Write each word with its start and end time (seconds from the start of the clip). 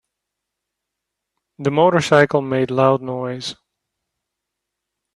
The 1.59 1.69
motorcycle 1.69 2.41
made 2.41 2.71
loud 2.71 3.03
noise. 3.03 3.53